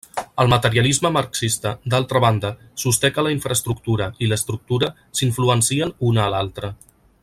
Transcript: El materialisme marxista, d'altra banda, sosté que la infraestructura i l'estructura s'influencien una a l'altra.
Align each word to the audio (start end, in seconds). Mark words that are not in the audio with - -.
El 0.43 0.47
materialisme 0.51 1.11
marxista, 1.17 1.73
d'altra 1.93 2.21
banda, 2.25 2.51
sosté 2.85 3.13
que 3.17 3.27
la 3.27 3.35
infraestructura 3.37 4.09
i 4.27 4.31
l'estructura 4.33 4.93
s'influencien 5.21 5.97
una 6.13 6.27
a 6.29 6.31
l'altra. 6.37 6.77